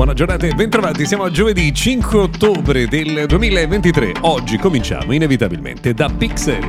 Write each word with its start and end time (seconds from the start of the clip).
Buona 0.00 0.14
giornata 0.14 0.46
e 0.46 0.54
bentrovati, 0.54 1.04
siamo 1.04 1.24
a 1.24 1.30
giovedì 1.30 1.74
5 1.74 2.18
ottobre 2.20 2.86
del 2.86 3.26
2023. 3.26 4.12
Oggi 4.22 4.56
cominciamo 4.56 5.12
inevitabilmente 5.12 5.92
da 5.92 6.08
Pixel. 6.08 6.68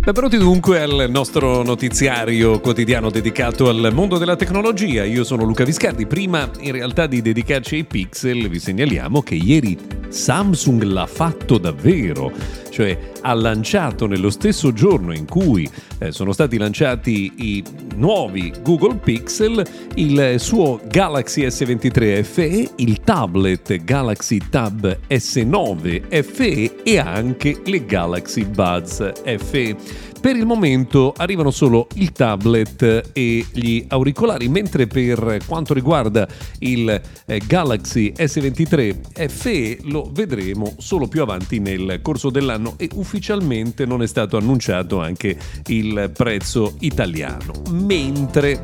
Benvenuti 0.00 0.38
dunque 0.38 0.80
al 0.80 1.06
nostro 1.08 1.62
notiziario 1.62 2.58
quotidiano 2.58 3.10
dedicato 3.10 3.68
al 3.68 3.90
mondo 3.92 4.18
della 4.18 4.34
tecnologia. 4.34 5.04
Io 5.04 5.22
sono 5.22 5.44
Luca 5.44 5.62
Viscardi. 5.62 6.04
Prima 6.06 6.50
in 6.62 6.72
realtà 6.72 7.06
di 7.06 7.22
dedicarci 7.22 7.76
ai 7.76 7.84
pixel 7.84 8.48
vi 8.48 8.58
segnaliamo 8.58 9.22
che 9.22 9.36
ieri 9.36 9.78
Samsung 10.10 10.82
l'ha 10.82 11.06
fatto 11.06 11.56
davvero, 11.56 12.32
cioè 12.70 12.98
ha 13.22 13.32
lanciato 13.34 14.06
nello 14.06 14.30
stesso 14.30 14.72
giorno 14.72 15.14
in 15.14 15.26
cui 15.26 15.70
eh, 15.98 16.12
sono 16.12 16.32
stati 16.32 16.58
lanciati 16.58 17.32
i 17.36 17.64
nuovi 17.96 18.52
Google 18.62 18.96
Pixel 18.96 19.64
il 19.94 20.34
suo 20.38 20.80
Galaxy 20.88 21.46
S23 21.46 22.22
FE, 22.22 22.70
il 22.76 23.00
tablet 23.00 23.84
Galaxy 23.84 24.38
Tab 24.50 24.98
S9 25.08 26.22
FE 26.22 26.82
e 26.82 26.98
anche 26.98 27.60
le 27.64 27.84
Galaxy 27.84 28.44
Buds 28.44 29.12
FE. 29.38 29.76
Per 30.20 30.36
il 30.36 30.44
momento 30.44 31.14
arrivano 31.16 31.50
solo 31.50 31.86
il 31.94 32.12
tablet 32.12 33.10
e 33.14 33.46
gli 33.52 33.82
auricolari, 33.88 34.48
mentre 34.48 34.86
per 34.86 35.38
quanto 35.46 35.72
riguarda 35.72 36.28
il 36.58 37.00
eh, 37.24 37.40
Galaxy 37.46 38.12
S23 38.14 39.28
FE 39.28 39.78
lo 39.84 39.99
vedremo 40.12 40.74
solo 40.78 41.08
più 41.08 41.22
avanti 41.22 41.58
nel 41.58 42.00
corso 42.02 42.30
dell'anno 42.30 42.74
e 42.76 42.88
ufficialmente 42.94 43.84
non 43.84 44.02
è 44.02 44.06
stato 44.06 44.36
annunciato 44.36 45.00
anche 45.00 45.36
il 45.66 46.10
prezzo 46.14 46.76
italiano. 46.80 47.52
Mentre 47.70 48.62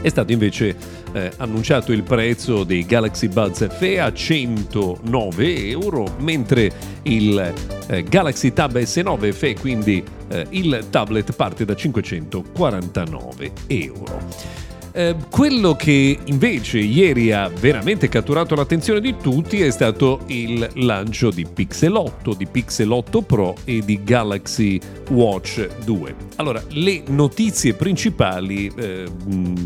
è 0.00 0.08
stato 0.08 0.32
invece 0.32 0.76
eh, 1.12 1.32
annunciato 1.38 1.92
il 1.92 2.02
prezzo 2.02 2.62
dei 2.62 2.84
Galaxy 2.84 3.28
Buds 3.28 3.66
FE 3.76 4.00
a 4.00 4.12
109 4.12 5.68
euro, 5.68 6.14
mentre 6.18 6.70
il 7.02 7.54
eh, 7.86 8.02
Galaxy 8.04 8.52
Tab 8.52 8.76
S9 8.76 9.32
FE, 9.32 9.54
quindi 9.54 10.04
eh, 10.28 10.46
il 10.50 10.86
tablet, 10.90 11.34
parte 11.34 11.64
da 11.64 11.74
549 11.74 13.52
euro. 13.68 14.64
Eh, 14.96 15.14
quello 15.28 15.76
che 15.76 16.18
invece 16.24 16.78
ieri 16.78 17.30
ha 17.30 17.48
veramente 17.48 18.08
catturato 18.08 18.54
l'attenzione 18.54 18.98
di 18.98 19.14
tutti 19.20 19.60
è 19.60 19.70
stato 19.70 20.20
il 20.28 20.66
lancio 20.76 21.28
di 21.28 21.44
Pixel 21.44 21.94
8, 21.94 22.32
di 22.32 22.46
Pixel 22.46 22.90
8 22.90 23.20
Pro 23.20 23.54
e 23.66 23.82
di 23.84 24.02
Galaxy 24.02 24.80
Watch 25.10 25.68
2. 25.84 26.14
Allora, 26.36 26.62
le 26.70 27.02
notizie 27.08 27.74
principali 27.74 28.72
eh, 28.74 29.04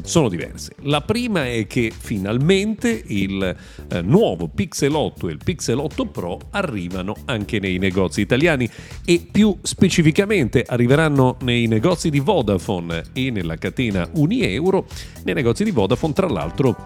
sono 0.02 0.28
diverse. 0.28 0.72
La 0.82 1.00
prima 1.00 1.46
è 1.46 1.64
che 1.68 1.92
finalmente 1.96 3.00
il 3.06 3.56
eh, 3.88 4.02
nuovo 4.02 4.48
Pixel 4.48 4.96
8 4.96 5.28
e 5.28 5.30
il 5.30 5.38
Pixel 5.44 5.78
8 5.78 6.06
Pro 6.06 6.40
arrivano 6.50 7.14
anche 7.26 7.60
nei 7.60 7.78
negozi 7.78 8.20
italiani 8.20 8.68
e 9.04 9.24
più 9.30 9.56
specificamente 9.62 10.64
arriveranno 10.66 11.36
nei 11.42 11.68
negozi 11.68 12.10
di 12.10 12.18
Vodafone 12.18 13.04
e 13.12 13.30
nella 13.30 13.54
catena 13.54 14.08
Unieuro 14.14 14.86
nei 15.24 15.34
negozi 15.34 15.64
di 15.64 15.70
Vodafone, 15.70 16.12
tra 16.12 16.28
l'altro 16.28 16.76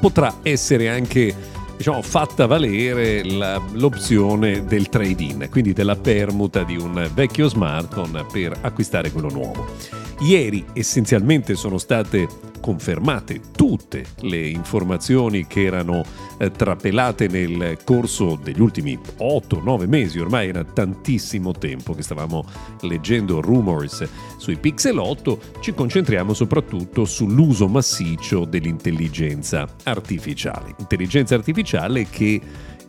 potrà 0.00 0.34
essere 0.42 0.88
anche 0.88 1.34
diciamo, 1.76 2.02
fatta 2.02 2.46
valere 2.46 3.24
la, 3.24 3.60
l'opzione 3.72 4.64
del 4.64 4.88
trade-in, 4.88 5.48
quindi 5.50 5.72
della 5.72 5.96
permuta 5.96 6.62
di 6.62 6.76
un 6.76 7.10
vecchio 7.12 7.48
smartphone 7.48 8.24
per 8.30 8.56
acquistare 8.60 9.10
quello 9.10 9.30
nuovo. 9.30 10.03
Ieri 10.20 10.64
essenzialmente 10.72 11.54
sono 11.54 11.78
state 11.78 12.52
confermate 12.60 13.40
tutte 13.54 14.04
le 14.20 14.48
informazioni 14.48 15.46
che 15.46 15.64
erano 15.64 16.02
eh, 16.38 16.50
trapelate 16.50 17.28
nel 17.28 17.78
corso 17.84 18.40
degli 18.42 18.60
ultimi 18.60 18.98
8-9 19.18 19.86
mesi, 19.86 20.18
ormai 20.18 20.48
era 20.48 20.64
tantissimo 20.64 21.52
tempo 21.52 21.92
che 21.92 22.02
stavamo 22.02 22.42
leggendo 22.82 23.42
rumors 23.42 24.08
sui 24.38 24.56
Pixel 24.56 24.98
8, 24.98 25.40
ci 25.60 25.74
concentriamo 25.74 26.32
soprattutto 26.32 27.04
sull'uso 27.04 27.68
massiccio 27.68 28.46
dell'intelligenza 28.46 29.68
artificiale. 29.82 30.74
Intelligenza 30.78 31.34
artificiale 31.34 32.08
che 32.08 32.40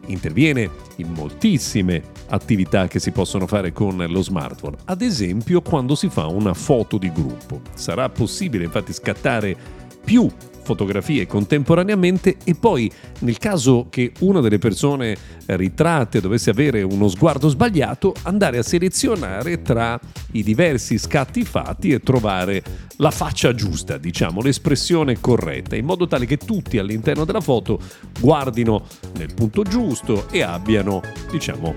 interviene 0.08 0.70
in 0.98 1.12
moltissime 1.12 2.02
attività 2.28 2.88
che 2.88 3.00
si 3.00 3.12
possono 3.12 3.48
fare 3.48 3.72
con 3.72 4.04
lo 4.08 4.22
smartphone, 4.22 4.78
ad 4.86 5.02
esempio 5.02 5.62
quando 5.62 5.96
si 5.96 6.10
fa 6.10 6.28
una 6.28 6.54
foto 6.54 6.98
di 6.98 7.12
gruppo. 7.12 7.62
Sarà 7.74 8.10
possibile 8.10 8.64
infatti 8.66 8.94
scattare 8.94 9.56
più 10.04 10.30
fotografie 10.66 11.28
contemporaneamente 11.28 12.38
e 12.44 12.56
poi 12.56 12.92
nel 13.20 13.38
caso 13.38 13.88
che 13.90 14.12
una 14.20 14.42
delle 14.42 14.58
persone 14.58 15.16
ritratte 15.46 16.20
dovesse 16.20 16.50
avere 16.50 16.82
uno 16.82 17.08
sguardo 17.08 17.48
sbagliato 17.48 18.14
andare 18.24 18.58
a 18.58 18.64
selezionare 18.64 19.62
tra 19.62 19.98
i 20.32 20.44
diversi 20.44 20.98
scatti 20.98 21.46
fatti 21.46 21.92
e 21.92 22.00
trovare 22.00 22.64
la 22.98 23.12
faccia 23.12 23.54
giusta, 23.54 23.98
diciamo, 23.98 24.42
l'espressione 24.42 25.20
corretta, 25.20 25.76
in 25.76 25.86
modo 25.86 26.08
tale 26.08 26.26
che 26.26 26.38
tutti 26.38 26.78
all'interno 26.78 27.26
della 27.26 27.42
foto 27.42 27.80
guardino 28.20 28.86
nel 29.18 29.34
punto 29.34 29.64
giusto 29.64 30.28
e 30.32 30.42
abbiano, 30.42 31.02
diciamo, 31.30 31.76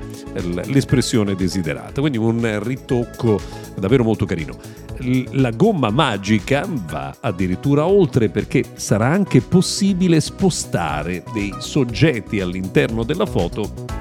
l'espressione 0.67 1.35
desiderata. 1.35 2.01
Quindi 2.01 2.19
un 2.19 2.59
ritocco 2.63 3.41
davvero 3.77 4.05
molto 4.05 4.25
carino. 4.25 4.87
La 5.33 5.51
gomma 5.51 5.91
magica 5.91 6.67
va 6.69 7.17
addirittura 7.21 7.87
oltre 7.87 8.29
perché 8.29 8.65
sarà 8.75 9.07
anche 9.07 9.41
possibile 9.41 10.21
spostare 10.21 11.23
dei 11.33 11.55
soggetti 11.59 12.41
all'interno 12.41 13.05
della 13.05 13.27
foto 13.27 13.99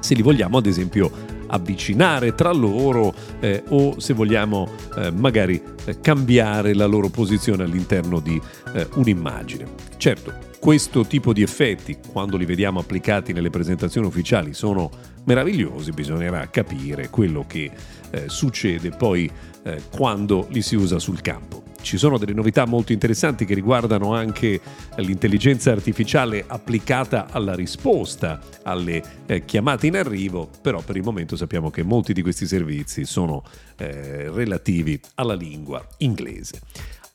se 0.00 0.14
li 0.14 0.22
vogliamo 0.22 0.56
ad 0.56 0.66
esempio 0.66 1.10
avvicinare 1.48 2.34
tra 2.34 2.52
loro 2.52 3.14
eh, 3.40 3.62
o 3.68 3.98
se 3.98 4.14
vogliamo 4.14 4.68
eh, 4.96 5.10
magari 5.10 5.60
eh, 5.84 6.00
cambiare 6.00 6.74
la 6.74 6.86
loro 6.86 7.08
posizione 7.08 7.64
all'interno 7.64 8.20
di 8.20 8.40
eh, 8.74 8.86
un'immagine. 8.94 9.66
Certo, 9.96 10.32
questo 10.58 11.06
tipo 11.06 11.32
di 11.32 11.42
effetti, 11.42 11.98
quando 12.10 12.36
li 12.36 12.44
vediamo 12.44 12.80
applicati 12.80 13.32
nelle 13.32 13.50
presentazioni 13.50 14.06
ufficiali, 14.06 14.54
sono 14.54 14.90
meravigliosi, 15.24 15.92
bisognerà 15.92 16.48
capire 16.50 17.10
quello 17.10 17.44
che 17.46 17.70
eh, 18.10 18.24
succede 18.28 18.90
poi 18.90 19.30
eh, 19.62 19.82
quando 19.90 20.46
li 20.50 20.62
si 20.62 20.74
usa 20.74 20.98
sul 20.98 21.20
campo. 21.20 21.67
Ci 21.88 21.96
sono 21.96 22.18
delle 22.18 22.34
novità 22.34 22.66
molto 22.66 22.92
interessanti 22.92 23.46
che 23.46 23.54
riguardano 23.54 24.12
anche 24.12 24.60
l'intelligenza 24.96 25.70
artificiale 25.70 26.44
applicata 26.46 27.28
alla 27.30 27.54
risposta 27.54 28.42
alle 28.64 29.02
eh, 29.24 29.46
chiamate 29.46 29.86
in 29.86 29.96
arrivo, 29.96 30.50
però 30.60 30.82
per 30.82 30.96
il 30.96 31.02
momento 31.02 31.34
sappiamo 31.34 31.70
che 31.70 31.82
molti 31.82 32.12
di 32.12 32.20
questi 32.20 32.46
servizi 32.46 33.06
sono 33.06 33.42
eh, 33.76 34.28
relativi 34.30 35.00
alla 35.14 35.32
lingua 35.32 35.82
inglese. 35.96 36.60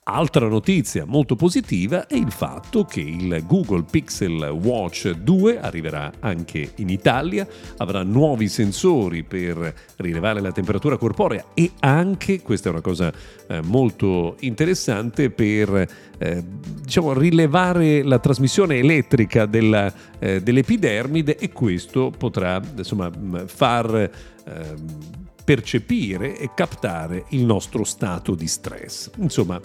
Altra 0.05 0.49
notizia 0.49 1.05
molto 1.05 1.37
positiva 1.37 2.07
è 2.07 2.15
il 2.15 2.33
fatto 2.33 2.83
che 2.83 2.99
il 2.99 3.41
Google 3.47 3.85
Pixel 3.89 4.49
Watch 4.61 5.09
2 5.11 5.61
arriverà 5.61 6.11
anche 6.19 6.73
in 6.75 6.89
Italia, 6.89 7.47
avrà 7.77 8.03
nuovi 8.03 8.49
sensori 8.49 9.23
per 9.23 9.73
rilevare 9.95 10.41
la 10.41 10.51
temperatura 10.51 10.97
corporea 10.97 11.45
e 11.53 11.71
anche, 11.79 12.41
questa 12.41 12.67
è 12.67 12.71
una 12.73 12.81
cosa 12.81 13.13
eh, 13.47 13.61
molto 13.61 14.35
interessante, 14.41 15.29
per 15.29 15.87
eh, 16.17 16.43
diciamo, 16.81 17.13
rilevare 17.13 18.03
la 18.03 18.19
trasmissione 18.19 18.79
elettrica 18.79 19.45
della, 19.45 19.89
eh, 20.19 20.41
dell'epidermide 20.41 21.37
e 21.37 21.53
questo 21.53 22.11
potrà 22.15 22.61
insomma, 22.75 23.09
far 23.45 24.09
ehm, 24.43 25.21
percepire 25.43 26.37
e 26.37 26.51
captare 26.55 27.25
il 27.29 27.43
nostro 27.43 27.83
stato 27.83 28.35
di 28.35 28.47
stress. 28.47 29.09
Insomma, 29.17 29.59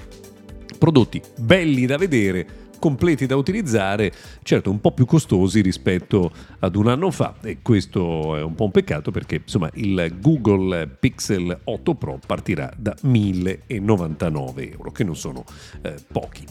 prodotti 0.78 1.20
belli 1.36 1.86
da 1.86 1.96
vedere, 1.96 2.66
completi 2.78 3.26
da 3.26 3.36
utilizzare, 3.36 4.12
certo 4.42 4.70
un 4.70 4.80
po' 4.80 4.92
più 4.92 5.04
costosi 5.04 5.60
rispetto 5.60 6.30
ad 6.60 6.76
un 6.76 6.88
anno 6.88 7.10
fa 7.10 7.34
e 7.42 7.58
questo 7.60 8.36
è 8.36 8.42
un 8.42 8.54
po' 8.54 8.64
un 8.64 8.70
peccato 8.70 9.10
perché 9.10 9.36
insomma 9.36 9.68
il 9.74 10.16
Google 10.20 10.86
Pixel 10.86 11.60
8 11.64 11.94
Pro 11.94 12.18
partirà 12.24 12.72
da 12.76 12.94
1099 13.02 14.70
euro, 14.72 14.90
che 14.90 15.04
non 15.04 15.16
sono 15.16 15.44
eh, 15.82 15.94
pochi. 16.10 16.44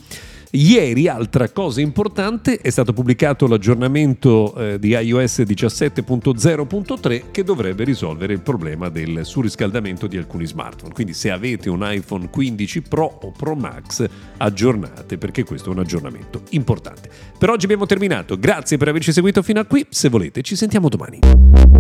Ieri, 0.52 1.10
altra 1.10 1.50
cosa 1.50 1.82
importante, 1.82 2.60
è 2.60 2.70
stato 2.70 2.94
pubblicato 2.94 3.48
l'aggiornamento 3.48 4.56
eh, 4.56 4.80
di 4.80 4.90
iOS 4.90 5.42
17.0.3 5.42 7.24
che 7.32 7.44
dovrebbe 7.44 7.84
risolvere 7.84 8.32
il 8.32 8.42
problema 8.42 8.88
del 8.88 9.26
surriscaldamento 9.26 10.08
di 10.08 10.16
alcuni 10.16 10.46
smartphone. 10.46 10.94
Quindi 10.94 11.14
se 11.14 11.32
avete 11.32 11.70
un 11.70 11.82
iPhone 11.84 12.30
15 12.30 12.82
Pro 12.84 13.20
o 13.24 13.32
Pro 13.32 13.56
Max, 13.56 14.08
aggiornate 14.38 15.18
perché 15.18 15.44
questo 15.44 15.70
è 15.70 15.74
un 15.74 15.80
aggiornamento 15.80 16.44
importante. 16.52 17.10
Per 17.38 17.50
oggi 17.50 17.66
abbiamo 17.66 17.86
terminato, 17.86 18.40
grazie 18.40 18.78
per 18.78 18.88
averci 18.88 19.12
seguito 19.12 19.42
fino 19.42 19.60
a 19.60 19.66
qui, 19.66 19.86
se 19.90 20.08
volete 20.08 20.42
ci 20.44 20.56
sentiamo 20.56 20.88
domani. 20.88 21.77